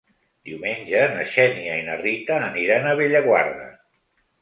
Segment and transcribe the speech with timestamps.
[0.49, 3.73] Diumenge na Xènia i na Rita aniran a Bellaguarda.